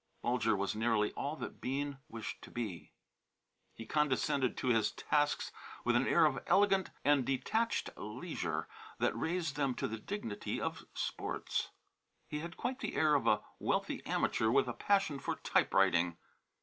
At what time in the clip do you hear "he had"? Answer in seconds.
12.27-12.57